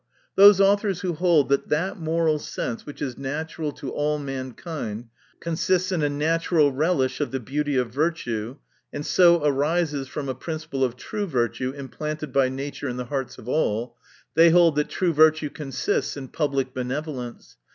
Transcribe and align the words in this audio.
4 0.35 0.45
Those 0.45 0.59
authors 0.59 1.01
who 1.01 1.13
hold 1.13 1.49
that 1.49 1.69
that 1.69 1.99
moral 1.99 2.39
sense 2.39 2.87
which 2.87 3.03
is 3.03 3.19
natural 3.19 3.71
to 3.73 3.91
all 3.91 4.17
mankind, 4.17 5.09
consists 5.39 5.91
in 5.91 6.01
a 6.01 6.09
natural 6.09 6.71
relish 6.71 7.21
of 7.21 7.29
the 7.29 7.39
beauty 7.39 7.77
of 7.77 7.91
virtue, 7.91 8.57
and 8.91 9.05
so 9.05 9.45
arises 9.45 10.07
from 10.07 10.27
a 10.27 10.33
principle 10.33 10.83
of 10.83 10.95
true 10.95 11.27
virtue 11.27 11.69
implanted 11.77 12.33
by 12.33 12.49
nature 12.49 12.89
in 12.89 12.97
the 12.97 13.05
hearts 13.13 13.37
of 13.37 13.47
all— 13.47 13.95
they 14.35 14.49
hold 14.49 14.75
that 14.75 14.89
true 14.89 15.13
virtue 15.13 15.51
consists 15.51 16.17
in 16.17 16.29
public 16.29 16.73
benevolence. 16.73 17.57